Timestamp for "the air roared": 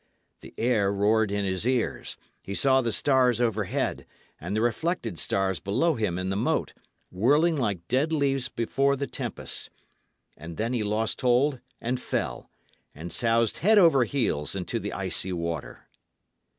0.39-1.29